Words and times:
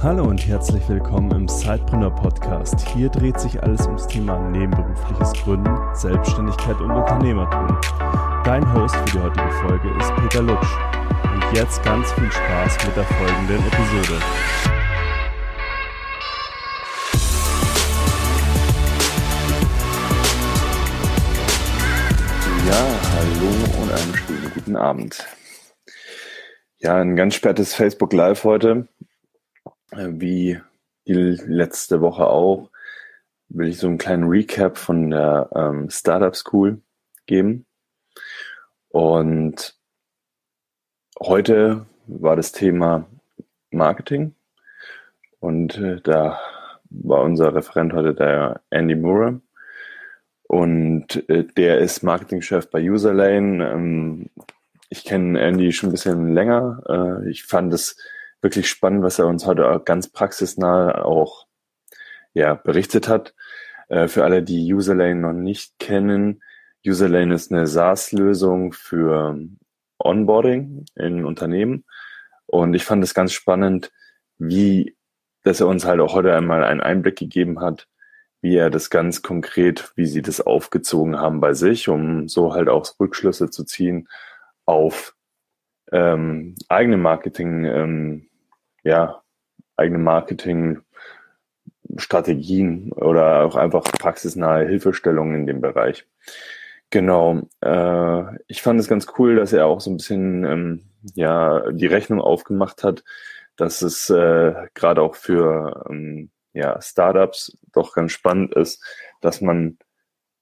Hallo 0.00 0.22
und 0.28 0.46
herzlich 0.46 0.88
willkommen 0.88 1.28
im 1.32 1.48
Sidepreneur 1.48 2.14
Podcast. 2.14 2.86
Hier 2.90 3.08
dreht 3.08 3.40
sich 3.40 3.60
alles 3.60 3.84
ums 3.86 4.06
Thema 4.06 4.38
nebenberufliches 4.50 5.32
Gründen, 5.42 5.76
Selbstständigkeit 5.92 6.80
und 6.80 6.92
Unternehmertum. 6.92 7.66
Dein 8.44 8.62
Host 8.74 8.94
für 8.94 9.04
die 9.06 9.18
heutige 9.18 9.50
Folge 9.50 9.88
ist 9.98 10.14
Peter 10.14 10.42
Lutsch. 10.42 10.68
Und 11.34 11.42
jetzt 11.52 11.82
ganz 11.82 12.12
viel 12.12 12.30
Spaß 12.30 12.86
mit 12.86 12.96
der 12.96 13.02
folgenden 13.02 13.58
Episode. 13.66 14.20
Ja, 22.68 22.86
hallo 23.16 23.82
und 23.82 23.92
einen 23.92 24.14
schönen 24.14 24.52
guten 24.54 24.76
Abend. 24.76 25.26
Ja, 26.78 26.94
ein 26.98 27.16
ganz 27.16 27.34
spätes 27.34 27.74
Facebook 27.74 28.12
Live 28.12 28.44
heute. 28.44 28.86
Äh, 29.92 30.08
wie 30.12 30.60
die 31.06 31.14
letzte 31.14 32.00
Woche 32.00 32.26
auch, 32.26 32.70
will 33.48 33.68
ich 33.68 33.78
so 33.78 33.86
einen 33.86 33.98
kleinen 33.98 34.28
Recap 34.28 34.76
von 34.76 35.10
der 35.10 35.48
ähm, 35.54 35.88
Startup 35.90 36.36
School 36.36 36.82
geben. 37.26 37.66
Und 38.88 39.74
heute 41.20 41.86
war 42.06 42.36
das 42.36 42.52
Thema 42.52 43.06
Marketing. 43.70 44.34
Und 45.40 45.78
äh, 45.78 46.00
da 46.02 46.38
war 46.90 47.22
unser 47.22 47.54
Referent 47.54 47.92
heute 47.92 48.14
der 48.14 48.60
Andy 48.70 48.94
Moore. 48.94 49.40
Und 50.42 51.28
äh, 51.28 51.44
der 51.44 51.78
ist 51.78 52.02
Marketingchef 52.02 52.70
bei 52.70 52.82
Userlane. 52.82 53.70
Ähm, 53.70 54.30
ich 54.90 55.04
kenne 55.04 55.40
Andy 55.40 55.72
schon 55.72 55.90
ein 55.90 55.92
bisschen 55.92 56.34
länger. 56.34 56.82
Äh, 56.88 57.30
ich 57.30 57.44
fand 57.44 57.72
es 57.72 57.96
wirklich 58.40 58.68
spannend, 58.68 59.02
was 59.02 59.18
er 59.18 59.26
uns 59.26 59.46
heute 59.46 59.82
ganz 59.84 60.08
praxisnah 60.10 61.04
auch 61.04 61.46
ja, 62.34 62.54
berichtet 62.54 63.08
hat. 63.08 63.34
Äh, 63.88 64.08
für 64.08 64.24
alle, 64.24 64.42
die 64.42 64.72
Userlane 64.72 65.16
noch 65.16 65.32
nicht 65.32 65.78
kennen, 65.78 66.42
Userlane 66.86 67.34
ist 67.34 67.52
eine 67.52 67.66
SaaS-Lösung 67.66 68.72
für 68.72 69.38
Onboarding 69.98 70.86
in 70.94 71.24
Unternehmen. 71.24 71.84
Und 72.46 72.74
ich 72.74 72.84
fand 72.84 73.02
es 73.04 73.14
ganz 73.14 73.32
spannend, 73.32 73.92
wie, 74.38 74.96
dass 75.42 75.60
er 75.60 75.66
uns 75.66 75.84
halt 75.84 76.00
auch 76.00 76.14
heute 76.14 76.34
einmal 76.34 76.64
einen 76.64 76.80
Einblick 76.80 77.16
gegeben 77.16 77.60
hat, 77.60 77.88
wie 78.40 78.56
er 78.56 78.70
das 78.70 78.90
ganz 78.90 79.22
konkret, 79.22 79.92
wie 79.96 80.06
sie 80.06 80.22
das 80.22 80.40
aufgezogen 80.40 81.18
haben 81.18 81.40
bei 81.40 81.54
sich, 81.54 81.88
um 81.88 82.28
so 82.28 82.54
halt 82.54 82.68
auch 82.68 82.88
Rückschlüsse 83.00 83.50
zu 83.50 83.64
ziehen 83.64 84.08
auf 84.64 85.14
ähm, 85.90 86.54
eigene 86.68 86.96
Marketing, 86.96 87.64
ähm, 87.64 88.27
ja, 88.88 89.22
eigene 89.76 89.98
Marketingstrategien 89.98 92.90
oder 92.92 93.44
auch 93.44 93.54
einfach 93.54 93.84
praxisnahe 93.84 94.66
Hilfestellungen 94.66 95.40
in 95.40 95.46
dem 95.46 95.60
Bereich. 95.60 96.06
Genau. 96.90 97.42
Äh, 97.60 98.38
ich 98.46 98.62
fand 98.62 98.80
es 98.80 98.88
ganz 98.88 99.06
cool, 99.18 99.36
dass 99.36 99.52
er 99.52 99.66
auch 99.66 99.80
so 99.80 99.90
ein 99.90 99.98
bisschen 99.98 100.44
ähm, 100.44 100.84
ja 101.14 101.70
die 101.70 101.86
Rechnung 101.86 102.22
aufgemacht 102.22 102.82
hat, 102.82 103.04
dass 103.56 103.82
es 103.82 104.08
äh, 104.08 104.54
gerade 104.72 105.02
auch 105.02 105.16
für 105.16 105.84
ähm, 105.90 106.30
ja, 106.54 106.80
Startups 106.80 107.58
doch 107.72 107.92
ganz 107.92 108.12
spannend 108.12 108.54
ist, 108.54 108.82
dass 109.20 109.42
man 109.42 109.76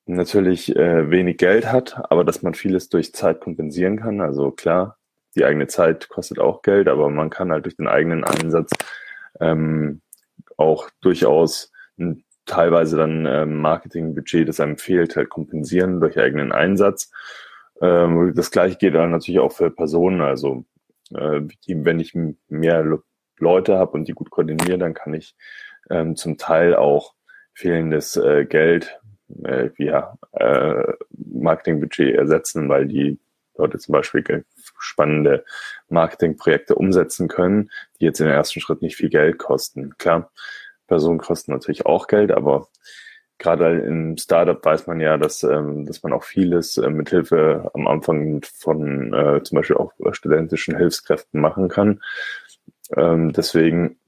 natürlich 0.06 0.76
äh, 0.76 1.10
wenig 1.10 1.38
Geld 1.38 1.66
hat, 1.66 2.00
aber 2.10 2.22
dass 2.24 2.42
man 2.42 2.54
vieles 2.54 2.88
durch 2.90 3.12
Zeit 3.12 3.40
kompensieren 3.40 3.98
kann. 3.98 4.20
Also 4.20 4.52
klar, 4.52 4.98
die 5.36 5.44
eigene 5.44 5.66
Zeit 5.66 6.08
kostet 6.08 6.38
auch 6.38 6.62
Geld, 6.62 6.88
aber 6.88 7.10
man 7.10 7.30
kann 7.30 7.52
halt 7.52 7.64
durch 7.64 7.76
den 7.76 7.88
eigenen 7.88 8.24
Einsatz 8.24 8.70
ähm, 9.40 10.00
auch 10.56 10.88
durchaus 11.00 11.72
ein, 11.98 12.24
teilweise 12.46 12.96
dann 12.96 13.26
ähm, 13.26 13.56
Marketingbudget, 13.58 14.48
das 14.48 14.60
einem 14.60 14.78
fehlt, 14.78 15.16
halt 15.16 15.28
kompensieren 15.28 16.00
durch 16.00 16.18
eigenen 16.18 16.52
Einsatz. 16.52 17.10
Ähm, 17.80 18.32
das 18.34 18.50
gleiche 18.50 18.76
geht 18.78 18.94
dann 18.94 19.10
natürlich 19.10 19.40
auch 19.40 19.52
für 19.52 19.70
Personen. 19.70 20.20
Also 20.20 20.64
äh, 21.14 21.42
wenn 21.66 22.00
ich 22.00 22.14
mehr 22.48 22.98
Leute 23.38 23.76
habe 23.76 23.92
und 23.92 24.08
die 24.08 24.12
gut 24.12 24.30
koordiniere, 24.30 24.78
dann 24.78 24.94
kann 24.94 25.14
ich 25.14 25.34
ähm, 25.90 26.16
zum 26.16 26.38
Teil 26.38 26.74
auch 26.74 27.14
fehlendes 27.52 28.16
äh, 28.16 28.44
Geld 28.44 28.98
äh, 29.44 29.70
via 29.76 30.16
äh, 30.32 30.92
Marketingbudget 31.10 32.14
ersetzen, 32.14 32.68
weil 32.68 32.86
die 32.86 33.18
Leute 33.58 33.78
zum 33.78 33.92
Beispiel 33.92 34.44
spannende 34.78 35.44
Marketingprojekte 35.88 36.74
umsetzen 36.74 37.28
können, 37.28 37.70
die 38.00 38.04
jetzt 38.04 38.20
im 38.20 38.28
ersten 38.28 38.60
Schritt 38.60 38.82
nicht 38.82 38.96
viel 38.96 39.10
Geld 39.10 39.38
kosten. 39.38 39.96
Klar, 39.98 40.30
Personen 40.86 41.18
kosten 41.18 41.52
natürlich 41.52 41.86
auch 41.86 42.06
Geld, 42.06 42.30
aber 42.32 42.68
gerade 43.38 43.80
im 43.80 44.16
Startup 44.16 44.64
weiß 44.64 44.86
man 44.86 45.00
ja, 45.00 45.16
dass, 45.18 45.42
ähm, 45.42 45.86
dass 45.86 46.02
man 46.02 46.12
auch 46.12 46.24
vieles 46.24 46.78
äh, 46.78 46.88
mithilfe 46.88 47.70
am 47.74 47.86
Anfang 47.86 48.42
von 48.54 49.12
äh, 49.12 49.42
zum 49.42 49.56
Beispiel 49.56 49.76
auch 49.76 49.92
studentischen 50.12 50.76
Hilfskräften 50.76 51.40
machen 51.40 51.68
kann. 51.68 52.00
Ähm, 52.96 53.32
deswegen 53.32 53.98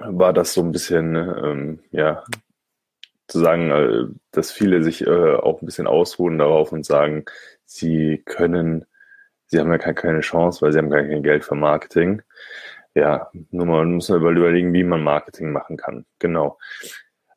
war 0.00 0.32
das 0.32 0.52
so 0.52 0.62
ein 0.62 0.72
bisschen 0.72 1.14
ähm, 1.14 1.78
ja 1.90 2.24
zu 3.28 3.40
sagen, 3.40 3.70
äh, 3.70 4.04
dass 4.32 4.52
viele 4.52 4.82
sich 4.82 5.06
äh, 5.06 5.34
auch 5.34 5.62
ein 5.62 5.66
bisschen 5.66 5.86
ausruhen 5.86 6.38
darauf 6.38 6.72
und 6.72 6.84
sagen, 6.84 7.24
sie 7.64 8.22
können, 8.24 8.86
sie 9.46 9.58
haben 9.58 9.70
ja 9.70 9.78
keine 9.78 10.20
Chance, 10.20 10.62
weil 10.62 10.72
sie 10.72 10.78
haben 10.78 10.90
gar 10.90 11.02
kein 11.02 11.22
Geld 11.22 11.44
für 11.44 11.54
Marketing. 11.54 12.22
Ja, 12.94 13.30
nur 13.50 13.66
mal 13.66 13.84
muss 13.86 14.08
man 14.08 14.20
überlegen, 14.20 14.72
wie 14.72 14.84
man 14.84 15.02
Marketing 15.02 15.52
machen 15.52 15.76
kann. 15.76 16.06
Genau. 16.20 16.58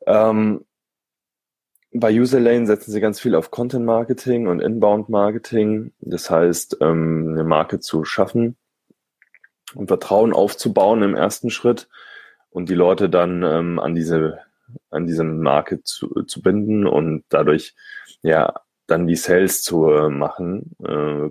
Ähm, 0.06 0.64
bei 1.92 2.12
Userlane 2.12 2.66
setzen 2.66 2.92
sie 2.92 3.00
ganz 3.00 3.18
viel 3.18 3.34
auf 3.34 3.50
Content 3.50 3.84
Marketing 3.84 4.46
und 4.46 4.60
Inbound 4.60 5.08
Marketing. 5.08 5.92
Das 6.00 6.30
heißt, 6.30 6.78
ähm, 6.80 7.30
eine 7.32 7.44
Marke 7.44 7.80
zu 7.80 8.04
schaffen 8.04 8.56
und 9.74 9.88
Vertrauen 9.88 10.32
aufzubauen 10.32 11.02
im 11.02 11.14
ersten 11.14 11.50
Schritt 11.50 11.88
und 12.50 12.68
die 12.68 12.74
Leute 12.74 13.08
dann 13.10 13.42
ähm, 13.42 13.78
an 13.78 13.94
diese 13.94 14.40
an 14.90 15.06
diese 15.06 15.24
Marke 15.24 15.82
zu, 15.82 16.24
zu 16.24 16.42
binden 16.42 16.86
und 16.86 17.24
dadurch 17.30 17.74
ja 18.22 18.52
dann 18.88 19.06
die 19.06 19.16
Sales 19.16 19.62
zu 19.62 19.88
äh, 19.90 20.08
machen. 20.08 20.74
Äh, 20.84 21.28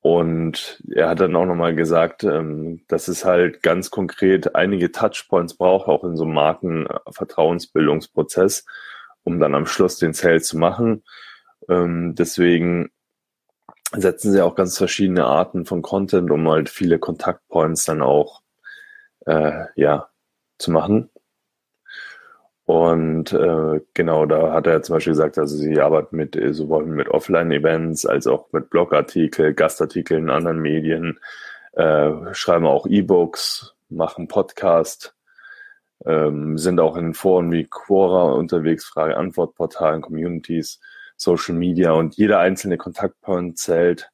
und 0.00 0.82
er 0.88 1.08
hat 1.08 1.20
dann 1.20 1.34
auch 1.34 1.46
nochmal 1.46 1.74
gesagt, 1.74 2.22
ähm, 2.22 2.82
dass 2.86 3.08
es 3.08 3.24
halt 3.24 3.62
ganz 3.62 3.90
konkret 3.90 4.54
einige 4.54 4.92
Touchpoints 4.92 5.54
braucht, 5.54 5.88
auch 5.88 6.04
in 6.04 6.16
so 6.16 6.22
einem 6.24 6.34
Markenvertrauensbildungsprozess, 6.34 8.66
um 9.24 9.40
dann 9.40 9.56
am 9.56 9.66
Schluss 9.66 9.98
den 9.98 10.12
Sale 10.12 10.42
zu 10.42 10.58
machen. 10.58 11.02
Ähm, 11.68 12.14
deswegen 12.14 12.90
setzen 13.92 14.32
sie 14.32 14.42
auch 14.42 14.54
ganz 14.54 14.78
verschiedene 14.78 15.24
Arten 15.24 15.66
von 15.66 15.82
Content, 15.82 16.30
um 16.30 16.48
halt 16.48 16.68
viele 16.68 17.00
Kontaktpoints 17.00 17.84
dann 17.84 18.02
auch 18.02 18.42
äh, 19.26 19.64
ja 19.74 20.08
zu 20.58 20.70
machen. 20.70 21.10
Und 22.66 23.32
äh, 23.32 23.80
genau, 23.94 24.26
da 24.26 24.52
hat 24.52 24.66
er 24.66 24.82
zum 24.82 24.96
Beispiel 24.96 25.12
gesagt, 25.12 25.38
also 25.38 25.56
sie 25.56 25.80
arbeiten 25.80 26.16
mit 26.16 26.36
sowohl 26.50 26.84
mit 26.84 27.08
Offline-Events 27.08 28.06
als 28.06 28.26
auch 28.26 28.52
mit 28.52 28.70
Blogartikel, 28.70 29.54
Gastartikeln 29.54 30.24
in 30.24 30.30
anderen 30.30 30.60
Medien, 30.60 31.20
äh, 31.74 32.10
schreiben 32.32 32.66
auch 32.66 32.86
E-Books, 32.88 33.76
machen 33.88 34.26
Podcast, 34.26 35.14
ähm, 36.04 36.58
sind 36.58 36.80
auch 36.80 36.96
in 36.96 37.14
Foren 37.14 37.52
wie 37.52 37.68
Quora 37.70 38.32
unterwegs, 38.32 38.84
Frage-Antwort-Portalen, 38.86 40.02
Communities, 40.02 40.80
Social 41.16 41.54
Media 41.54 41.92
und 41.92 42.16
jeder 42.16 42.40
einzelne 42.40 42.78
Kontaktpoint 42.78 43.58
zählt 43.58 44.10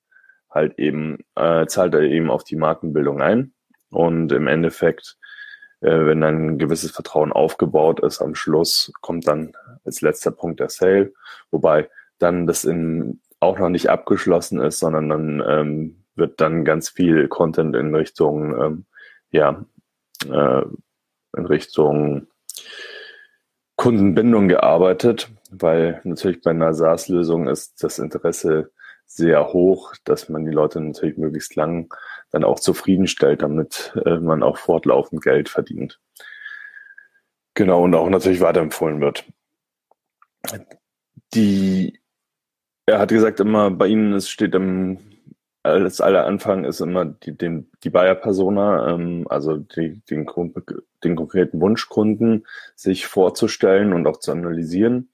halt 0.50 0.78
eben, 0.78 1.24
äh, 1.36 1.64
zahlt 1.66 1.94
er 1.94 2.02
eben 2.02 2.30
auf 2.30 2.44
die 2.44 2.56
Markenbildung 2.56 3.22
ein. 3.22 3.54
Und 3.90 4.32
im 4.32 4.46
Endeffekt 4.46 5.16
äh, 5.20 5.21
wenn 5.86 6.20
dann 6.20 6.46
ein 6.46 6.58
gewisses 6.58 6.92
Vertrauen 6.92 7.32
aufgebaut 7.32 8.00
ist, 8.00 8.20
am 8.20 8.34
Schluss 8.34 8.92
kommt 9.00 9.26
dann 9.26 9.52
als 9.84 10.00
letzter 10.00 10.30
Punkt 10.30 10.60
der 10.60 10.68
Sale, 10.68 11.12
wobei 11.50 11.90
dann 12.18 12.46
das 12.46 12.64
in, 12.64 13.20
auch 13.40 13.58
noch 13.58 13.68
nicht 13.68 13.90
abgeschlossen 13.90 14.60
ist, 14.60 14.78
sondern 14.78 15.08
dann 15.08 15.42
ähm, 15.46 16.04
wird 16.14 16.40
dann 16.40 16.64
ganz 16.64 16.88
viel 16.88 17.28
Content 17.28 17.74
in 17.74 17.94
Richtung, 17.94 18.60
ähm, 18.60 18.84
ja, 19.30 19.64
äh, 20.30 20.62
in 21.36 21.46
Richtung 21.46 22.28
Kundenbindung 23.76 24.48
gearbeitet, 24.48 25.30
weil 25.50 26.00
natürlich 26.04 26.42
bei 26.42 26.50
einer 26.50 26.74
SaaS-Lösung 26.74 27.48
ist 27.48 27.82
das 27.82 27.98
Interesse 27.98 28.70
sehr 29.06 29.52
hoch, 29.52 29.94
dass 30.04 30.28
man 30.28 30.44
die 30.44 30.52
Leute 30.52 30.80
natürlich 30.80 31.18
möglichst 31.18 31.56
lang 31.56 31.92
dann 32.32 32.44
auch 32.44 32.58
zufriedenstellt, 32.58 33.42
damit 33.42 33.92
äh, 34.04 34.16
man 34.16 34.42
auch 34.42 34.56
fortlaufend 34.56 35.22
Geld 35.22 35.48
verdient. 35.48 36.00
Genau, 37.54 37.82
und 37.84 37.94
auch 37.94 38.08
natürlich 38.08 38.40
weiterempfohlen 38.40 39.00
wird. 39.00 39.24
Die, 41.34 42.00
er 42.86 42.98
hat 42.98 43.10
gesagt 43.10 43.40
immer, 43.40 43.70
bei 43.70 43.86
Ihnen 43.86 44.14
es 44.14 44.28
steht 44.28 44.54
im 44.54 44.98
alles 45.62 46.00
aller 46.00 46.26
Anfang 46.26 46.64
ist 46.64 46.80
immer 46.80 47.04
die, 47.04 47.36
den, 47.36 47.70
die 47.84 47.90
Buyer-Persona, 47.90 48.94
ähm, 48.94 49.26
also 49.28 49.58
die, 49.58 50.00
den, 50.10 50.26
den 51.04 51.16
konkreten 51.16 51.60
Wunschkunden 51.60 52.46
sich 52.74 53.06
vorzustellen 53.06 53.92
und 53.92 54.06
auch 54.06 54.18
zu 54.18 54.32
analysieren. 54.32 55.10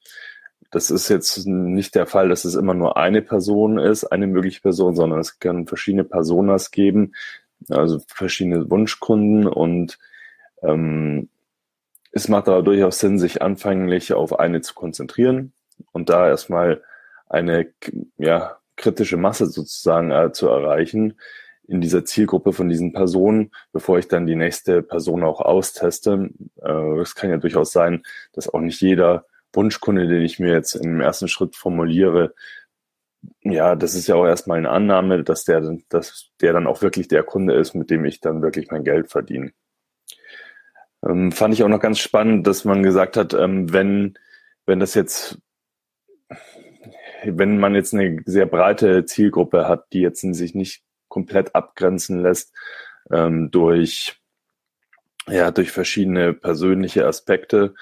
Das 0.70 0.91
ist 0.91 1.09
jetzt 1.09 1.47
nicht 1.47 1.94
der 1.94 2.06
Fall, 2.06 2.29
dass 2.29 2.44
es 2.44 2.55
immer 2.55 2.75
nur 2.75 2.97
eine 2.97 3.23
Person 3.23 3.79
ist, 3.79 4.05
eine 4.05 4.26
mögliche 4.26 4.61
Person, 4.61 4.94
sondern 4.94 5.20
es 5.20 5.38
kann 5.38 5.67
verschiedene 5.67 6.05
Personas 6.05 6.70
geben, 6.70 7.15
also 7.70 8.00
verschiedene 8.06 8.70
Wunschkunden 8.70 9.47
und 9.47 9.99
ähm, 10.62 11.29
es 12.12 12.29
macht 12.29 12.49
aber 12.49 12.62
durchaus 12.62 12.99
Sinn, 12.99 13.19
sich 13.19 13.43
anfänglich 13.43 14.12
auf 14.12 14.38
eine 14.38 14.61
zu 14.61 14.75
konzentrieren 14.75 15.53
und 15.93 16.11
da 16.11 16.29
erstmal 16.29 16.82
eine 17.29 17.73
ja, 18.17 18.59
kritische 18.76 19.17
Masse 19.17 19.47
sozusagen 19.47 20.11
äh, 20.11 20.32
zu 20.32 20.49
erreichen 20.49 21.19
in 21.67 21.82
dieser 21.82 22.05
Zielgruppe 22.05 22.53
von 22.53 22.70
diesen 22.70 22.93
Personen, 22.93 23.53
bevor 23.73 23.99
ich 23.99 24.09
dann 24.09 24.26
die 24.26 24.37
nächste 24.37 24.82
Person 24.82 25.23
auch 25.23 25.41
austeste. 25.41 26.31
Äh, 26.62 27.00
es 27.00 27.15
kann 27.15 27.31
ja 27.31 27.37
durchaus 27.37 27.73
sein, 27.73 28.03
dass 28.32 28.49
auch 28.49 28.61
nicht 28.61 28.81
jeder 28.81 29.26
Wunschkunde, 29.53 30.06
den 30.06 30.23
ich 30.23 30.39
mir 30.39 30.53
jetzt 30.53 30.75
im 30.75 31.00
ersten 31.00 31.29
Schritt 31.29 31.56
formuliere, 31.56 32.35
ja, 33.43 33.75
das 33.75 33.95
ist 33.95 34.06
ja 34.06 34.15
auch 34.15 34.27
erstmal 34.27 34.59
eine 34.59 34.71
Annahme, 34.71 35.25
dass 35.25 35.45
der, 35.45 35.77
dass 35.89 36.31
der 36.41 36.53
dann 36.53 36.67
auch 36.67 36.83
wirklich 36.83 37.09
der 37.09 37.25
Kunde 37.25 37.55
ist, 37.55 37.75
mit 37.75 37.91
dem 37.91 38.05
ich 38.05 38.21
dann 38.21 38.43
wirklich 38.43 38.71
mein 38.71 38.85
Geld 38.85 39.11
verdiene. 39.11 39.53
Ähm, 41.05 41.33
fand 41.33 41.55
ich 41.55 41.62
auch 41.62 41.69
noch 41.69 41.81
ganz 41.81 41.99
spannend, 41.99 42.47
dass 42.47 42.65
man 42.65 42.83
gesagt 42.83 43.17
hat, 43.17 43.35
ähm, 43.35 43.73
wenn, 43.73 44.19
wenn 44.67 44.81
das 44.81 44.95
jetzt 44.95 45.39
wenn 47.25 47.59
man 47.59 47.75
jetzt 47.75 47.94
eine 47.94 48.23
sehr 48.27 48.47
breite 48.47 49.05
Zielgruppe 49.05 49.69
hat, 49.69 49.93
die 49.93 50.01
jetzt 50.01 50.21
sich 50.21 50.55
nicht 50.55 50.83
komplett 51.09 51.55
abgrenzen 51.55 52.23
lässt 52.23 52.55
ähm, 53.11 53.51
durch, 53.51 54.21
ja, 55.27 55.51
durch 55.51 55.71
verschiedene 55.71 56.35
persönliche 56.35 57.06
Aspekte. 57.06 57.75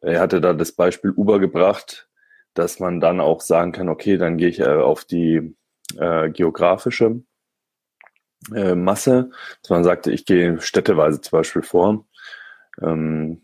Er 0.00 0.20
hatte 0.20 0.40
da 0.40 0.52
das 0.52 0.72
Beispiel 0.72 1.10
Uber 1.10 1.38
gebracht, 1.38 2.08
dass 2.54 2.80
man 2.80 3.00
dann 3.00 3.20
auch 3.20 3.40
sagen 3.40 3.72
kann, 3.72 3.88
okay, 3.88 4.16
dann 4.16 4.36
gehe 4.36 4.48
ich 4.48 4.60
äh, 4.60 4.64
auf 4.64 5.04
die 5.04 5.54
äh, 5.98 6.30
geografische 6.30 7.22
äh, 8.54 8.74
Masse, 8.74 9.30
dass 9.62 9.70
man 9.70 9.84
sagte, 9.84 10.10
ich 10.10 10.24
gehe 10.24 10.60
städteweise 10.60 11.20
zum 11.20 11.38
Beispiel 11.38 11.62
vor. 11.62 12.06
Ähm, 12.80 13.42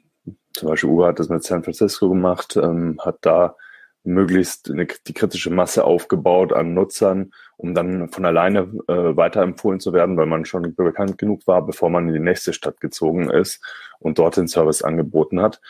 zum 0.53 0.69
Beispiel 0.69 0.91
Uber 0.91 1.09
hat 1.09 1.19
das 1.19 1.29
mit 1.29 1.45
San 1.45 1.63
Francisco 1.63 2.09
gemacht, 2.09 2.57
ähm, 2.57 2.99
hat 3.01 3.19
da 3.21 3.57
möglichst 4.05 4.71
eine, 4.71 4.87
die 4.87 5.13
kritische 5.13 5.51
Masse 5.51 5.85
aufgebaut 5.85 6.53
an 6.53 6.75
Nutzern, 6.75 7.33
um 7.57 7.75
dann 7.75 8.09
von 8.09 8.25
alleine 8.25 8.61
äh, 8.89 9.17
weiterempfohlen 9.17 9.81
zu 9.81 9.93
werden, 9.93 10.17
weil 10.17 10.27
man 10.27 10.45
schon 10.45 10.75
bekannt 10.75 11.19
genug 11.19 11.47
war, 11.47 11.67
bevor 11.67 11.91
man 11.91 12.09
in 12.09 12.15
die 12.15 12.21
nächste 12.21 12.53
Stadt 12.53 12.81
gezogen 12.81 13.29
ist 13.29 13.63
und 13.99 14.19
dort 14.19 14.37
den 14.37 14.49
Service 14.49 14.83
angeboten 14.83 15.41
hat. 15.41 15.61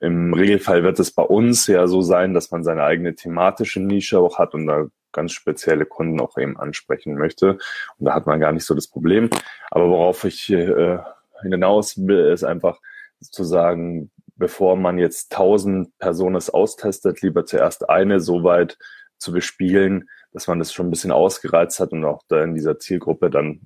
Im 0.00 0.32
Regelfall 0.34 0.84
wird 0.84 0.98
es 1.00 1.10
bei 1.10 1.22
uns 1.22 1.66
ja 1.66 1.86
so 1.86 2.02
sein, 2.02 2.34
dass 2.34 2.50
man 2.50 2.64
seine 2.64 2.84
eigene 2.84 3.14
thematische 3.14 3.80
Nische 3.80 4.18
auch 4.18 4.38
hat 4.38 4.54
und 4.54 4.66
da 4.66 4.86
ganz 5.12 5.32
spezielle 5.32 5.86
Kunden 5.86 6.20
auch 6.20 6.38
eben 6.38 6.56
ansprechen 6.58 7.14
möchte. 7.14 7.58
Und 7.98 8.06
da 8.06 8.14
hat 8.14 8.26
man 8.26 8.40
gar 8.40 8.52
nicht 8.52 8.64
so 8.64 8.74
das 8.74 8.88
Problem. 8.88 9.30
Aber 9.70 9.88
worauf 9.88 10.24
ich 10.24 10.50
äh, 10.50 10.98
hinaus 11.42 12.06
will, 12.06 12.32
ist 12.32 12.44
einfach 12.44 12.80
zu 13.20 13.44
sagen, 13.44 14.10
bevor 14.36 14.76
man 14.76 14.98
jetzt 14.98 15.32
tausend 15.32 15.96
Personen 15.98 16.36
austestet, 16.36 17.20
lieber 17.20 17.44
zuerst 17.44 17.88
eine 17.88 18.20
so 18.20 18.42
weit 18.42 18.78
zu 19.18 19.32
bespielen, 19.32 20.08
dass 20.32 20.48
man 20.48 20.58
das 20.58 20.72
schon 20.72 20.86
ein 20.86 20.90
bisschen 20.90 21.12
ausgereizt 21.12 21.78
hat 21.78 21.92
und 21.92 22.04
auch 22.04 22.22
da 22.28 22.42
in 22.42 22.54
dieser 22.54 22.78
Zielgruppe 22.78 23.30
dann 23.30 23.60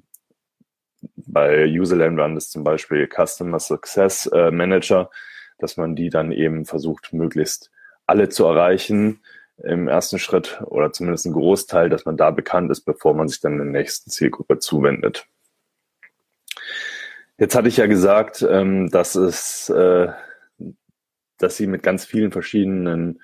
bei 1.17 1.67
Userland 1.67 2.19
waren 2.19 2.35
das 2.35 2.51
zum 2.51 2.65
Beispiel 2.65 3.09
Customer 3.09 3.61
Success 3.61 4.27
äh, 4.27 4.51
Manager, 4.51 5.11
dass 5.59 5.77
man 5.77 5.97
die 5.97 6.11
dann 6.11 6.33
eben 6.33 6.65
versucht, 6.65 7.13
möglichst 7.13 7.71
alle 8.07 8.29
zu 8.29 8.45
erreichen 8.45 9.21
im 9.63 9.89
ersten 9.89 10.19
Schritt 10.19 10.61
oder 10.67 10.93
zumindest 10.93 11.27
ein 11.27 11.33
Großteil, 11.33 11.89
dass 11.89 12.05
man 12.05 12.17
da 12.17 12.31
bekannt 12.31 12.71
ist, 12.71 12.83
bevor 12.83 13.15
man 13.15 13.29
sich 13.29 13.41
dann 13.41 13.57
der 13.57 13.67
nächsten 13.67 14.11
Zielgruppe 14.11 14.59
zuwendet. 14.59 15.27
Jetzt 17.39 17.55
hatte 17.55 17.69
ich 17.69 17.77
ja 17.77 17.87
gesagt, 17.87 18.47
ähm, 18.49 18.91
dass 18.91 19.15
es 19.15 19.69
äh, 19.71 20.09
dass 21.39 21.57
sie 21.57 21.67
mit 21.67 21.83
ganz 21.83 22.05
vielen 22.05 22.33
verschiedenen 22.33 23.21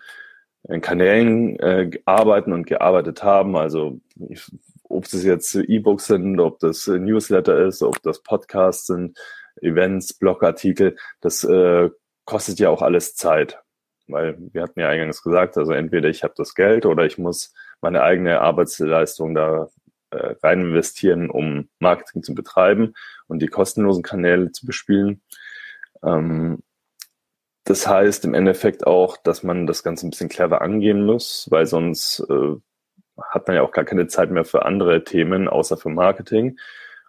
äh, 0.65 0.81
Kanälen 0.81 1.59
äh, 1.59 1.91
arbeiten 2.05 2.53
und 2.53 2.67
gearbeitet 2.67 3.23
haben. 3.23 3.57
Also 3.57 4.01
ob 4.85 5.05
es 5.05 5.25
jetzt 5.25 5.55
E-Books 5.55 6.07
sind, 6.07 6.39
ob 6.41 6.59
das 6.59 6.87
Newsletter 6.87 7.65
ist, 7.67 7.83
ob 7.83 8.03
das 8.03 8.23
Podcasts 8.23 8.87
sind, 8.87 9.19
Events, 9.61 10.15
Blogartikel, 10.15 10.97
das 11.21 11.47
kostet 12.25 12.59
ja 12.59 12.71
auch 12.71 12.83
alles 12.83 13.15
Zeit. 13.15 13.61
Weil 14.09 14.37
wir 14.39 14.63
hatten 14.63 14.81
ja 14.81 14.89
eingangs 14.89 15.23
gesagt, 15.23 15.57
also 15.57 15.73
entweder 15.73 16.09
ich 16.09 16.23
habe 16.23 16.35
das 16.37 16.55
Geld 16.55 16.87
oder 16.87 17.05
ich 17.07 17.19
muss 17.19 17.55
meine 17.81 18.03
eigene 18.03 18.41
Arbeitsleistung 18.41 19.35
da 19.35 19.69
äh, 20.11 20.35
rein 20.43 20.61
investieren, 20.61 21.31
um 21.31 21.69
Marketing 21.79 22.23
zu 22.23 22.35
betreiben 22.35 22.95
und 23.29 23.41
die 23.41 23.49
kostenlosen 23.49 24.03
Kanäle 24.03 24.53
zu 24.53 24.67
bespielen. 24.67 25.23
Ähm, 26.03 26.63
das 27.65 27.87
heißt 27.87 28.25
im 28.25 28.35
Endeffekt 28.35 28.87
auch, 28.87 29.17
dass 29.17 29.43
man 29.43 29.67
das 29.67 29.83
Ganze 29.83 30.07
ein 30.07 30.11
bisschen 30.11 30.29
clever 30.29 30.63
angehen 30.63 31.07
muss, 31.07 31.47
weil 31.51 31.67
sonst 31.67 32.21
äh, 32.29 32.57
hat 33.31 33.47
man 33.47 33.57
ja 33.57 33.63
auch 33.63 33.73
gar 33.73 33.85
keine 33.85 34.09
Zeit 34.09 34.31
mehr 34.31 34.45
für 34.45 34.65
andere 34.65 35.05
Themen, 35.05 35.49
außer 35.49 35.77
für 35.77 35.91
Marketing. 35.91 36.59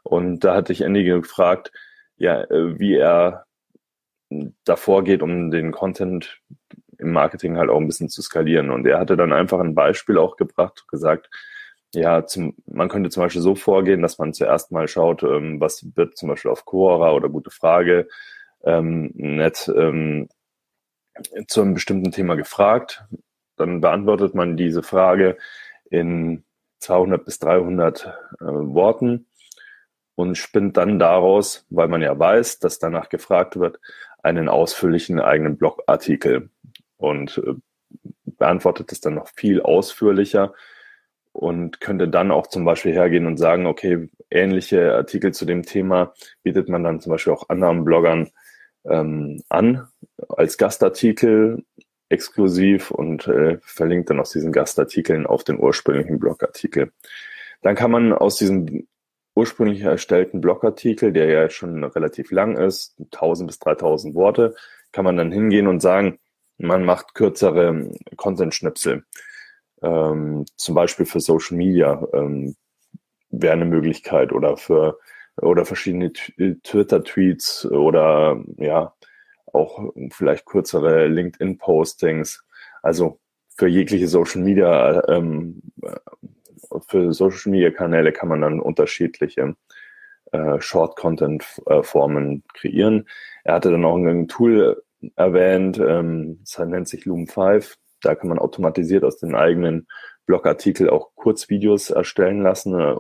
Und 0.04 0.42
da 0.42 0.54
hatte 0.56 0.74
ich 0.74 0.82
Andy 0.82 1.04
gefragt, 1.04 1.72
ja, 2.18 2.42
äh, 2.44 2.80
wie 2.80 2.96
er 2.96 3.46
davor 4.66 5.04
geht, 5.04 5.22
um 5.22 5.52
den 5.52 5.72
Content 5.72 6.42
im 6.98 7.12
Marketing 7.12 7.58
halt 7.58 7.70
auch 7.70 7.80
ein 7.80 7.88
bisschen 7.88 8.10
zu 8.10 8.22
skalieren. 8.22 8.70
Und 8.70 8.86
er 8.86 9.00
hatte 9.00 9.18
dann 9.18 9.34
einfach 9.34 9.60
ein 9.60 9.76
Beispiel 9.76 10.18
auch 10.18 10.38
gebracht, 10.38 10.88
gesagt, 10.88 11.30
ja, 11.94 12.26
zum, 12.26 12.56
man 12.66 12.90
könnte 12.90 13.10
zum 13.10 13.22
Beispiel 13.24 13.42
so 13.42 13.56
vorgehen, 13.56 14.02
dass 14.02 14.18
man 14.18 14.34
zuerst 14.34 14.72
mal 14.72 14.88
schaut, 14.88 15.24
ähm, 15.24 15.60
was 15.60 15.86
wird 15.96 16.18
zum 16.18 16.30
Beispiel 16.30 16.52
auf 16.52 16.66
Quora 16.66 17.12
oder 17.14 17.30
gute 17.30 17.52
Frage 17.52 18.08
ähm, 18.64 19.12
nett 19.14 19.72
ähm, 19.76 20.30
zu 21.48 21.62
einem 21.62 21.76
bestimmten 21.76 22.12
Thema 22.12 22.36
gefragt. 22.36 23.06
Dann 23.58 23.82
beantwortet 23.82 24.34
man 24.34 24.58
diese 24.58 24.82
Frage 24.82 25.38
in 25.90 26.44
200 26.80 27.24
bis 27.24 27.40
300 27.40 28.06
äh, 28.06 28.46
Worten 28.46 29.28
und 30.16 30.38
spinnt 30.38 30.78
dann 30.78 31.00
daraus, 31.00 31.66
weil 31.70 31.88
man 31.88 32.02
ja 32.02 32.18
weiß, 32.18 32.60
dass 32.60 32.80
danach 32.80 33.10
gefragt 33.10 33.60
wird, 33.60 33.80
einen 34.24 34.50
ausführlichen 34.50 35.20
eigenen 35.20 35.58
Blogartikel 35.58 36.50
und 36.98 37.38
äh, 37.38 37.54
beantwortet 38.26 38.92
es 38.92 39.02
dann 39.02 39.16
noch 39.16 39.28
viel 39.36 39.62
ausführlicher 39.62 40.54
und 41.34 41.82
könnte 41.82 42.08
dann 42.08 42.32
auch 42.32 42.48
zum 42.48 42.66
Beispiel 42.66 42.94
hergehen 42.94 43.26
und 43.26 43.38
sagen, 43.38 43.66
okay, 43.66 44.10
ähnliche 44.30 44.96
Artikel 44.96 45.34
zu 45.34 45.46
dem 45.46 45.64
Thema 45.64 46.14
bietet 46.44 46.70
man 46.70 46.84
dann 46.84 47.02
zum 47.02 47.12
Beispiel 47.12 47.34
auch 47.34 47.50
anderen 47.50 47.84
Bloggern 47.84 48.30
ähm, 48.86 49.42
an 49.50 49.88
als 50.30 50.58
Gastartikel 50.58 51.64
exklusiv 52.10 52.92
und 52.92 53.28
äh, 53.28 53.58
verlinkt 53.62 54.10
dann 54.10 54.20
aus 54.20 54.32
diesen 54.32 54.52
Gastartikeln 54.52 55.26
auf 55.26 55.44
den 55.44 55.60
ursprünglichen 55.60 56.20
Blogartikel. 56.20 56.92
Dann 57.62 57.76
kann 57.76 57.92
man 57.92 58.14
aus 58.14 58.38
diesem 58.38 58.88
ursprünglich 59.36 59.82
erstellten 59.82 60.42
Blogartikel, 60.42 61.12
der 61.12 61.26
ja 61.28 61.50
schon 61.50 61.84
relativ 61.84 62.32
lang 62.32 62.58
ist, 62.58 62.96
1000 63.00 63.48
bis 63.48 63.60
3000 63.60 64.16
Worte, 64.16 64.56
kann 64.92 65.06
man 65.06 65.18
dann 65.18 65.32
hingehen 65.32 65.68
und 65.68 65.82
sagen, 65.82 66.20
man 66.58 66.86
macht 66.86 67.16
kürzere 67.16 67.92
Content-Schnipsel. 68.16 69.04
Ähm, 69.82 70.46
zum 70.56 70.76
Beispiel 70.76 71.06
für 71.06 71.20
Social 71.20 71.58
Media 71.58 72.06
ähm, 72.14 72.56
wäre 73.30 73.54
eine 73.54 73.66
Möglichkeit 73.66 74.32
oder 74.32 74.56
für 74.58 75.00
oder 75.42 75.66
verschiedene 75.66 76.12
äh, 76.38 76.56
Twitter-Tweets 76.64 77.66
oder 77.66 78.44
ja, 78.58 78.94
auch 79.52 79.92
vielleicht 80.12 80.46
kürzere 80.46 81.08
LinkedIn-Postings. 81.08 82.44
Also 82.82 83.20
für 83.56 83.68
jegliche 83.68 84.08
Social 84.08 84.42
Media, 84.42 85.08
ähm, 85.10 85.62
für 86.88 87.14
Social 87.14 87.52
Media 87.52 87.72
Kanäle 87.72 88.12
kann 88.12 88.30
man 88.30 88.42
dann 88.42 88.60
unterschiedliche 88.60 89.56
äh, 90.32 90.60
Short-Content-Formen 90.60 92.38
äh, 92.38 92.42
kreieren. 92.54 93.08
Er 93.44 93.56
hatte 93.56 93.72
dann 93.72 93.86
auch 93.86 93.98
ein 93.98 94.28
Tool 94.28 94.84
erwähnt, 95.16 95.80
ähm, 95.80 96.40
das 96.42 96.60
nennt 96.68 96.88
sich 96.88 97.06
Loom 97.06 97.28
5. 97.28 97.78
Da 98.02 98.16
kann 98.16 98.30
man 98.30 98.40
automatisiert 98.40 99.04
aus 99.04 99.18
den 99.18 99.36
eigenen 99.36 99.88
Blogartikel 100.26 100.90
auch 100.90 101.12
Kurzvideos 101.16 101.90
erstellen 101.90 102.42
lassen. 102.42 102.98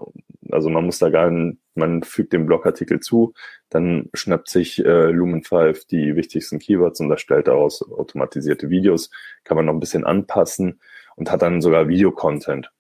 Also 0.51 0.69
man 0.69 0.85
muss 0.85 0.99
da 0.99 1.09
gar 1.09 1.31
nicht, 1.31 1.57
man 1.75 2.03
fügt 2.03 2.33
den 2.33 2.45
Blogartikel 2.45 2.99
zu, 2.99 3.33
dann 3.69 4.09
schnappt 4.13 4.49
sich 4.49 4.83
äh, 4.85 5.09
Lumen 5.09 5.43
5 5.43 5.85
die 5.87 6.15
wichtigsten 6.15 6.59
Keywords 6.59 6.99
und 6.99 7.09
erstellt 7.09 7.47
daraus 7.47 7.81
automatisierte 7.81 8.69
Videos, 8.69 9.09
kann 9.43 9.57
man 9.57 9.65
noch 9.65 9.73
ein 9.73 9.79
bisschen 9.79 10.05
anpassen 10.05 10.79
und 11.15 11.31
hat 11.31 11.41
dann 11.41 11.61
sogar 11.61 11.87
Videocontent. 11.87 12.71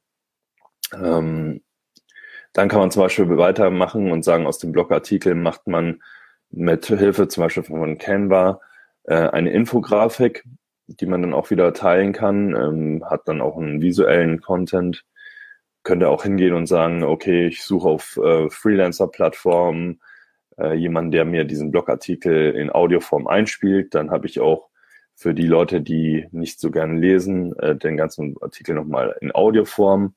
Ähm, 1.01 1.61
Dann 2.53 2.69
kann 2.69 2.79
man 2.79 2.91
zum 2.91 3.03
Beispiel 3.03 3.37
weitermachen 3.37 4.11
und 4.11 4.23
sagen, 4.23 4.45
aus 4.45 4.59
dem 4.59 4.71
Blogartikel 4.71 5.35
macht 5.35 5.67
man 5.67 6.01
mit 6.51 6.85
Hilfe 6.85 7.27
zum 7.27 7.43
Beispiel 7.43 7.63
von 7.63 7.97
Canva 7.97 8.61
äh, 9.05 9.15
eine 9.15 9.51
Infografik, 9.51 10.43
die 10.87 11.05
man 11.07 11.21
dann 11.23 11.33
auch 11.33 11.49
wieder 11.49 11.73
teilen 11.73 12.13
kann, 12.13 12.55
ähm, 12.55 13.03
hat 13.09 13.27
dann 13.27 13.41
auch 13.41 13.57
einen 13.57 13.81
visuellen 13.81 14.39
Content, 14.41 15.03
könnte 15.83 16.09
auch 16.09 16.23
hingehen 16.23 16.53
und 16.53 16.67
sagen, 16.67 17.03
okay, 17.03 17.47
ich 17.47 17.63
suche 17.63 17.87
auf 17.89 18.17
äh, 18.17 18.49
Freelancer-Plattformen 18.49 20.01
äh, 20.57 20.75
jemanden, 20.75 21.11
der 21.11 21.25
mir 21.25 21.45
diesen 21.45 21.71
Blogartikel 21.71 22.51
in 22.53 22.69
Audioform 22.69 23.27
einspielt. 23.27 23.95
Dann 23.95 24.11
habe 24.11 24.27
ich 24.27 24.39
auch 24.39 24.69
für 25.15 25.33
die 25.33 25.47
Leute, 25.47 25.81
die 25.81 26.27
nicht 26.31 26.59
so 26.59 26.69
gerne 26.71 26.99
lesen, 26.99 27.57
äh, 27.59 27.75
den 27.75 27.97
ganzen 27.97 28.35
Artikel 28.41 28.75
nochmal 28.75 29.15
in 29.21 29.33
Audioform. 29.33 30.13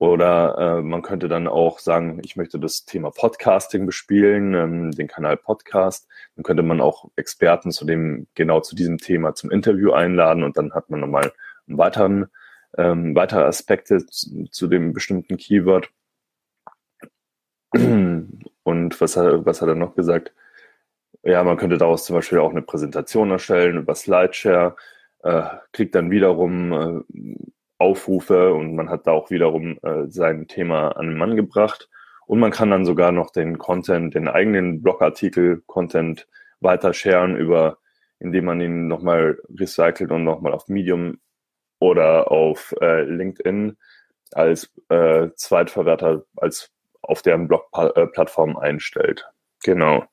Oder 0.00 0.56
äh, 0.78 0.82
man 0.82 1.02
könnte 1.02 1.28
dann 1.28 1.46
auch 1.46 1.78
sagen, 1.78 2.22
ich 2.24 2.34
möchte 2.34 2.58
das 2.58 2.86
Thema 2.86 3.10
Podcasting 3.10 3.84
bespielen, 3.84 4.54
ähm, 4.54 4.90
den 4.92 5.08
Kanal 5.08 5.36
Podcast. 5.36 6.08
Dann 6.36 6.42
könnte 6.42 6.62
man 6.62 6.80
auch 6.80 7.10
Experten 7.16 7.70
zu 7.70 7.84
dem, 7.84 8.26
genau 8.34 8.60
zu 8.60 8.74
diesem 8.74 8.96
Thema 8.96 9.34
zum 9.34 9.50
Interview 9.50 9.92
einladen 9.92 10.42
und 10.42 10.56
dann 10.56 10.72
hat 10.72 10.88
man 10.88 11.00
nochmal 11.00 11.32
einen 11.68 11.76
weiteren, 11.76 12.28
ähm, 12.78 13.14
weitere 13.14 13.42
Aspekte 13.42 14.06
zu, 14.06 14.46
zu 14.50 14.68
dem 14.68 14.94
bestimmten 14.94 15.36
Keyword. 15.36 15.90
Und 17.74 19.00
was 19.00 19.16
hat, 19.18 19.44
was 19.44 19.60
hat 19.60 19.68
er 19.68 19.74
noch 19.74 19.94
gesagt? 19.96 20.32
Ja, 21.24 21.44
man 21.44 21.58
könnte 21.58 21.76
daraus 21.76 22.06
zum 22.06 22.16
Beispiel 22.16 22.38
auch 22.38 22.52
eine 22.52 22.62
Präsentation 22.62 23.30
erstellen 23.30 23.76
über 23.76 23.94
Slideshare, 23.94 24.76
äh, 25.24 25.42
kriegt 25.72 25.94
dann 25.94 26.10
wiederum 26.10 26.72
äh, 26.72 27.50
Aufrufe 27.80 28.52
und 28.52 28.74
man 28.76 28.90
hat 28.90 29.06
da 29.06 29.12
auch 29.12 29.30
wiederum 29.30 29.78
äh, 29.82 30.06
sein 30.08 30.46
Thema 30.46 30.90
an 30.96 31.06
den 31.08 31.16
Mann 31.18 31.34
gebracht. 31.34 31.88
Und 32.26 32.38
man 32.38 32.50
kann 32.52 32.70
dann 32.70 32.84
sogar 32.84 33.10
noch 33.10 33.30
den 33.30 33.58
Content, 33.58 34.14
den 34.14 34.28
eigenen 34.28 34.82
Blogartikel-Content 34.82 36.28
weiter 36.60 36.92
sharen 36.92 37.36
über, 37.36 37.78
indem 38.18 38.44
man 38.44 38.60
ihn 38.60 38.86
nochmal 38.86 39.40
recycelt 39.58 40.12
und 40.12 40.24
nochmal 40.24 40.52
auf 40.52 40.68
Medium 40.68 41.18
oder 41.80 42.30
auf 42.30 42.74
äh, 42.80 43.02
LinkedIn 43.02 43.76
als 44.32 44.70
äh, 44.90 45.30
Zweitverwerter, 45.34 46.24
als 46.36 46.70
auf 47.02 47.22
deren 47.22 47.48
Blog-Plattform 47.48 48.56
einstellt. 48.58 49.26
Genau. 49.64 50.04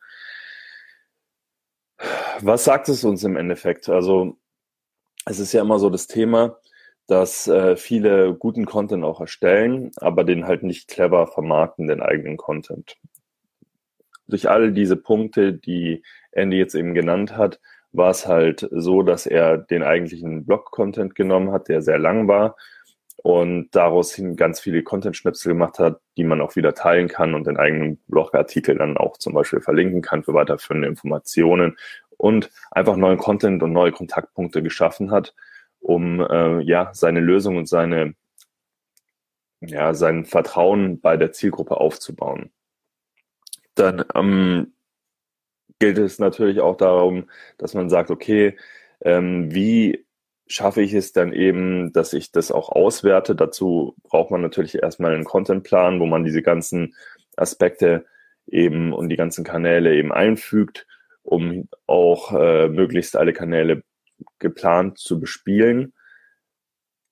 Was 2.39 2.63
sagt 2.63 2.87
es 2.89 3.03
uns 3.03 3.23
im 3.23 3.35
Endeffekt? 3.35 3.89
Also 3.89 4.37
es 5.25 5.39
ist 5.39 5.51
ja 5.53 5.61
immer 5.61 5.79
so 5.79 5.89
das 5.89 6.07
Thema, 6.07 6.57
dass 7.07 7.47
äh, 7.47 7.77
viele 7.77 8.35
guten 8.35 8.65
Content 8.65 9.03
auch 9.03 9.21
erstellen, 9.21 9.91
aber 9.97 10.23
den 10.23 10.45
halt 10.45 10.63
nicht 10.63 10.89
clever 10.89 11.27
vermarkten, 11.27 11.87
den 11.87 12.01
eigenen 12.01 12.37
Content. 12.37 12.97
Durch 14.27 14.49
all 14.49 14.73
diese 14.73 14.97
Punkte, 14.97 15.53
die 15.53 16.03
Andy 16.31 16.57
jetzt 16.57 16.75
eben 16.75 16.93
genannt 16.93 17.37
hat, 17.37 17.61
war 17.93 18.11
es 18.11 18.27
halt 18.27 18.67
so, 18.71 19.01
dass 19.01 19.25
er 19.25 19.57
den 19.57 19.83
eigentlichen 19.83 20.45
Blog-Content 20.45 21.15
genommen 21.15 21.51
hat, 21.51 21.69
der 21.69 21.81
sehr 21.81 21.97
lang 21.97 22.27
war 22.27 22.57
und 23.23 23.69
daraus 23.71 24.13
hin 24.13 24.35
ganz 24.35 24.59
viele 24.59 24.83
Content-Schnipsel 24.83 25.53
gemacht 25.53 25.79
hat, 25.79 26.01
die 26.17 26.25
man 26.25 26.41
auch 26.41 26.55
wieder 26.57 26.73
teilen 26.73 27.07
kann 27.07 27.33
und 27.33 27.47
den 27.47 27.57
eigenen 27.57 27.97
Blogartikel 28.07 28.77
dann 28.77 28.97
auch 28.97 29.17
zum 29.17 29.33
Beispiel 29.33 29.61
verlinken 29.61 30.01
kann 30.01 30.23
für 30.23 30.33
weiterführende 30.33 30.87
Informationen 30.87 31.77
und 32.17 32.51
einfach 32.71 32.97
neuen 32.97 33.17
Content 33.17 33.63
und 33.63 33.71
neue 33.71 33.91
Kontaktpunkte 33.91 34.61
geschaffen 34.61 35.11
hat, 35.11 35.33
um 35.87 36.19
äh, 36.19 36.59
ja 36.61 36.89
seine 36.93 37.21
Lösung 37.21 37.55
und 37.57 37.67
seine 37.67 38.13
ja 39.61 39.93
sein 39.93 40.25
Vertrauen 40.25 40.99
bei 40.99 41.17
der 41.17 41.31
Zielgruppe 41.31 41.77
aufzubauen. 41.77 42.51
Dann 43.75 44.03
ähm, 44.13 44.73
gilt 45.79 45.97
es 45.97 46.19
natürlich 46.19 46.59
auch 46.59 46.75
darum, 46.77 47.29
dass 47.57 47.73
man 47.73 47.89
sagt, 47.89 48.11
okay, 48.11 48.57
ähm, 49.01 49.53
wie 49.53 50.05
schaffe 50.47 50.81
ich 50.81 50.93
es 50.93 51.13
dann 51.13 51.33
eben, 51.33 51.93
dass 51.93 52.13
ich 52.13 52.31
das 52.31 52.51
auch 52.51 52.69
auswerte. 52.69 53.35
Dazu 53.35 53.95
braucht 54.03 54.31
man 54.31 54.41
natürlich 54.41 54.75
erstmal 54.75 55.13
einen 55.13 55.25
Contentplan, 55.25 55.99
wo 55.99 56.05
man 56.05 56.23
diese 56.23 56.41
ganzen 56.41 56.95
Aspekte 57.35 58.05
eben 58.47 58.93
und 58.93 59.09
die 59.09 59.17
ganzen 59.17 59.43
Kanäle 59.43 59.95
eben 59.95 60.11
einfügt, 60.11 60.87
um 61.23 61.67
auch 61.85 62.33
äh, 62.33 62.69
möglichst 62.69 63.15
alle 63.17 63.33
Kanäle 63.33 63.83
geplant 64.39 64.97
zu 64.97 65.19
bespielen. 65.19 65.93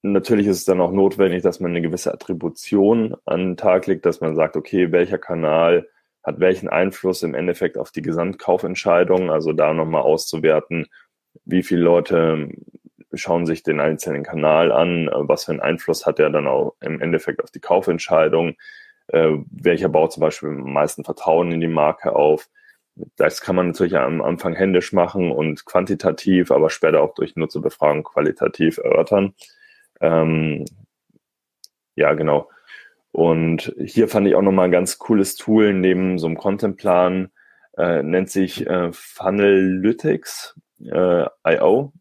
Natürlich 0.02 0.48
ist 0.48 0.60
es 0.60 0.66
dann 0.66 0.82
auch 0.82 0.92
notwendig, 0.92 1.42
dass 1.42 1.60
man 1.60 1.72
eine 1.72 1.82
gewisse 1.82 2.14
Attribution 2.14 3.16
an 3.26 3.40
den 3.40 3.58
Tag 3.58 3.88
legt, 3.88 4.06
dass 4.06 4.22
man 4.22 4.36
sagt, 4.36 4.56
okay, 4.56 4.92
welcher 4.92 5.18
Kanal 5.18 5.90
hat 6.24 6.40
welchen 6.40 6.70
Einfluss 6.70 7.24
im 7.24 7.36
Endeffekt 7.36 7.78
auf 7.78 7.92
die 7.92 8.02
Gesamtkaufentscheidung, 8.02 9.30
also 9.30 9.54
da 9.54 9.74
nochmal 9.74 10.02
auszuwerten, 10.02 10.88
wie 11.46 11.64
viele 11.64 11.82
Leute 11.82 12.50
schauen 13.14 13.46
sich 13.46 13.64
den 13.64 13.80
einzelnen 13.80 14.24
Kanal 14.24 14.72
an, 14.72 15.10
was 15.12 15.46
für 15.46 15.52
einen 15.52 15.62
Einfluss 15.62 16.06
hat 16.06 16.20
er 16.20 16.30
dann 16.30 16.48
auch 16.48 16.76
im 16.82 17.00
Endeffekt 17.02 17.44
auf 17.44 17.52
die 17.52 17.60
Kaufentscheidung, 17.60 18.56
äh, 19.08 19.32
welcher 19.52 19.90
baut 19.90 20.14
zum 20.14 20.22
Beispiel 20.22 20.50
am 20.50 20.74
meisten 20.74 21.04
Vertrauen 21.04 21.52
in 21.52 21.62
die 21.62 21.68
Marke 21.68 22.16
auf, 22.16 22.50
das 23.16 23.42
kann 23.42 23.56
man 23.56 23.68
natürlich 23.68 23.98
am 23.98 24.22
Anfang 24.22 24.56
händisch 24.56 24.94
machen 24.94 25.32
und 25.32 25.66
quantitativ, 25.66 26.52
aber 26.52 26.70
später 26.70 27.02
auch 27.02 27.14
durch 27.14 27.36
Nutzerbefragung 27.36 28.04
qualitativ 28.04 28.78
erörtern. 28.78 29.34
Ähm, 30.02 30.66
ja, 31.96 32.14
genau. 32.14 32.50
Und 33.12 33.74
hier 33.80 34.08
fand 34.08 34.28
ich 34.28 34.36
auch 34.36 34.42
nochmal 34.42 34.66
ein 34.66 34.72
ganz 34.72 34.98
cooles 34.98 35.36
Tool 35.36 35.74
neben 35.74 36.18
so 36.18 36.28
einem 36.28 36.38
Contentplan, 36.38 37.32
äh, 37.78 38.04
nennt 38.04 38.30
sich 38.30 38.68
äh, 38.68 38.92
Funnelytics 38.92 40.60
äh, 40.80 41.26
IO. 41.48 41.94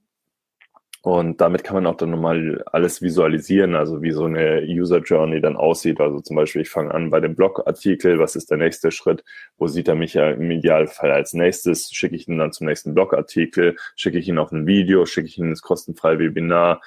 Und 1.05 1.43
damit 1.43 1.65
kann 1.65 1.75
man 1.75 1.87
auch 1.87 1.99
dann 1.99 2.13
nochmal 2.13 2.65
alles 2.65 3.03
visualisieren, 3.03 3.75
also 3.75 4.01
wie 4.01 4.13
so 4.13 4.25
eine 4.25 4.63
User 4.67 5.01
Journey 5.01 5.39
dann 5.43 5.55
aussieht. 5.55 6.01
Also 6.01 6.21
zum 6.21 6.35
Beispiel, 6.35 6.63
ich 6.63 6.71
fange 6.71 6.95
an 6.95 7.11
bei 7.11 7.21
dem 7.21 7.37
Blogartikel, 7.37 8.19
was 8.19 8.37
ist 8.37 8.51
der 8.51 8.57
nächste 8.57 8.91
Schritt? 8.91 9.23
Wo 9.59 9.67
sieht 9.67 9.87
er 9.87 9.97
mich 9.97 10.15
ja 10.15 10.31
im 10.31 10.51
Idealfall 10.51 11.13
als 11.13 11.35
nächstes? 11.35 11.91
Schicke 11.93 12.17
ich 12.17 12.27
ihn 12.27 12.39
dann 12.39 12.53
zum 12.53 12.69
nächsten 12.69 12.95
Blogartikel? 12.95 13.77
Schicke 13.97 14.17
ich 14.17 14.29
ihn 14.29 14.39
auf 14.39 14.51
ein 14.51 14.67
Video? 14.67 15.05
Schicke 15.05 15.27
ich 15.27 15.37
ihn 15.37 15.51
ins 15.51 15.61
kostenfreie 15.61 16.19
Webinar? 16.19 16.81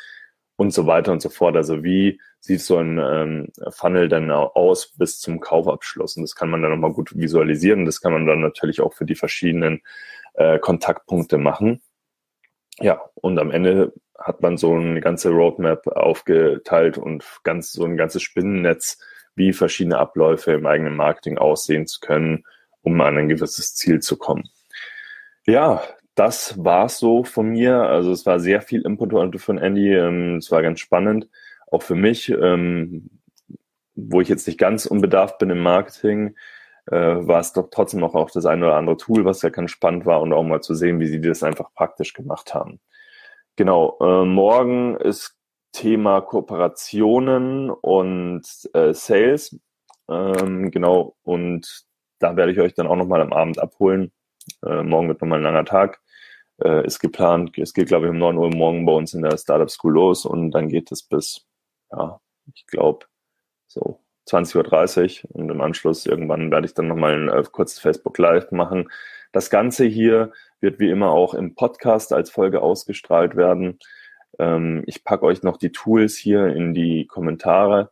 Und 0.56 0.74
so 0.74 0.88
weiter 0.88 1.12
und 1.12 1.22
so 1.22 1.30
fort. 1.30 1.56
Also 1.56 1.84
wie 1.84 2.20
sieht 2.40 2.62
so 2.62 2.78
ein 2.78 2.98
ähm, 2.98 3.50
Funnel 3.70 4.10
dann 4.10 4.32
aus 4.32 4.94
bis 4.98 5.20
zum 5.20 5.40
Kaufabschluss? 5.40 6.18
Und 6.18 6.24
das 6.24 6.34
kann 6.34 6.50
man 6.50 6.64
dann 6.64 6.72
nochmal 6.72 6.94
gut 6.94 7.16
visualisieren. 7.16 7.86
Das 7.86 8.02
kann 8.02 8.14
man 8.14 8.26
dann 8.26 8.42
natürlich 8.42 8.82
auch 8.82 8.96
für 8.96 9.06
die 9.06 9.14
verschiedenen 9.14 9.82
äh, 10.34 10.58
Kontaktpunkte 10.58 11.38
machen. 11.38 11.82
Ja, 12.80 13.02
und 13.16 13.40
am 13.40 13.52
Ende 13.52 13.94
hat 14.20 14.42
man 14.42 14.58
so 14.58 14.74
eine 14.74 15.02
ganze 15.02 15.30
Roadmap 15.30 15.88
aufgeteilt 15.88 16.98
und 16.98 17.24
ganz 17.44 17.72
so 17.72 17.86
ein 17.86 17.98
ganzes 17.98 18.22
Spinnennetz, 18.22 19.00
wie 19.36 19.54
verschiedene 19.54 19.98
Abläufe 19.98 20.54
im 20.54 20.66
eigenen 20.66 20.96
Marketing 20.96 21.38
aussehen 21.38 21.86
zu 21.86 22.00
können, 22.00 22.44
um 22.82 23.00
an 23.02 23.18
ein 23.18 23.30
gewisses 23.30 23.76
Ziel 23.76 24.00
zu 24.00 24.18
kommen. 24.18 24.50
Ja, 25.46 25.82
das 26.16 26.64
war's 26.64 26.98
so 26.98 27.24
von 27.24 27.50
mir. 27.50 27.84
Also 27.84 28.12
es 28.12 28.26
war 28.26 28.40
sehr 28.40 28.62
viel 28.62 28.82
Input 28.82 29.40
von 29.40 29.58
Andy. 29.60 29.94
Ähm, 29.94 30.38
es 30.38 30.52
war 30.52 30.64
ganz 30.64 30.80
spannend, 30.80 31.30
auch 31.72 31.84
für 31.84 31.96
mich, 31.96 32.30
ähm, 32.30 33.10
wo 33.96 34.22
ich 34.22 34.28
jetzt 34.28 34.48
nicht 34.48 34.60
ganz 34.60 34.86
unbedarft 34.86 35.38
bin 35.38 35.50
im 35.52 35.60
Marketing, 35.60 36.36
war 36.90 37.40
es 37.40 37.54
doch 37.54 37.68
trotzdem 37.70 38.00
noch 38.00 38.16
auch 38.16 38.32
das 38.32 38.46
eine 38.46 38.66
oder 38.66 38.78
andere 38.78 38.98
Tool, 38.98 39.26
was 39.26 39.42
ja 39.42 39.50
ganz 39.50 39.72
spannend 39.72 40.06
war 40.06 40.22
und 40.22 40.32
auch 40.32 40.44
mal 40.44 40.62
zu 40.62 40.74
sehen, 40.74 41.00
wie 41.00 41.08
sie 41.08 41.20
das 41.20 41.44
einfach 41.44 41.74
praktisch 41.74 42.14
gemacht 42.14 42.54
haben. 42.54 42.80
Genau, 43.58 43.98
äh, 44.00 44.24
morgen 44.24 44.96
ist 44.98 45.36
Thema 45.72 46.22
Kooperationen 46.22 47.72
und 47.72 48.44
äh, 48.74 48.94
Sales. 48.94 49.60
Ähm, 50.08 50.70
genau, 50.72 51.18
und 51.24 51.86
da 52.20 52.36
werde 52.36 52.52
ich 52.52 52.60
euch 52.60 52.76
dann 52.76 52.88
auch 52.88 52.96
nochmal 52.96 53.22
am 53.22 53.34
Abend 53.34 53.60
abholen. 53.60 54.12
Äh, 54.64 54.84
morgen 54.84 55.08
wird 55.08 55.22
nochmal 55.22 55.40
ein 55.40 55.44
langer 55.44 55.66
Tag. 55.66 56.00
Äh, 56.64 56.86
ist 56.86 57.00
geplant, 57.00 57.58
es 57.58 57.74
geht, 57.74 57.88
glaube 57.88 58.06
ich, 58.06 58.12
um 58.12 58.18
9 58.20 58.38
Uhr 58.38 58.50
morgen 58.56 58.86
bei 58.86 58.94
uns 58.94 59.14
in 59.14 59.24
der 59.24 59.38
Startup 59.38 59.70
School 59.70 59.94
los 59.94 60.26
und 60.26 60.52
dann 60.52 60.70
geht 60.70 60.92
es 60.92 61.04
bis, 61.04 61.46
ja, 61.92 62.20
ich 62.54 62.66
glaube, 62.68 63.06
so 63.68 64.00
20.30 64.28 65.26
Uhr 65.26 65.36
und 65.36 65.50
im 65.50 65.62
Anschluss 65.62 66.06
irgendwann 66.06 66.52
werde 66.52 66.66
ich 66.66 66.74
dann 66.74 66.88
nochmal 66.88 67.14
ein 67.14 67.30
äh, 67.30 67.44
kurzes 67.50 67.80
Facebook 67.80 68.18
Live 68.18 68.52
machen. 68.52 68.90
Das 69.32 69.50
Ganze 69.50 69.86
hier 69.86 70.32
wird 70.60 70.80
wie 70.80 70.90
immer 70.90 71.12
auch 71.12 71.34
im 71.34 71.56
Podcast 71.56 72.14
als 72.14 72.30
Folge 72.30 72.62
ausgestrahlt 72.62 73.36
werden. 73.36 73.80
Ähm, 74.40 74.84
ich 74.86 75.04
packe 75.04 75.26
euch 75.26 75.44
noch 75.44 75.58
die 75.58 75.72
Tools 75.72 76.18
hier 76.18 76.48
in 76.48 76.74
die 76.74 77.08
Kommentare 77.08 77.92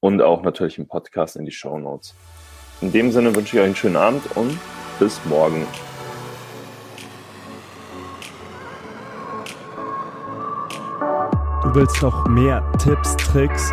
und 0.00 0.22
auch 0.22 0.42
natürlich 0.42 0.78
im 0.78 0.86
Podcast 0.86 1.36
in 1.36 1.44
die 1.44 1.52
Show 1.52 1.78
Notes. 1.78 2.14
In 2.80 2.92
dem 2.92 3.10
Sinne 3.10 3.34
wünsche 3.34 3.56
ich 3.56 3.60
euch 3.60 3.66
einen 3.66 3.76
schönen 3.76 3.96
Abend 3.96 4.36
und 4.36 4.56
bis 4.98 5.20
morgen. 5.24 5.66
Du 11.62 11.74
willst 11.74 12.00
noch 12.02 12.26
mehr 12.28 12.64
Tipps, 12.78 13.16
Tricks 13.16 13.72